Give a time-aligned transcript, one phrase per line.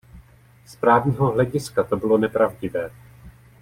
[0.65, 2.89] Z právního hlediska to bylo nepravdivé.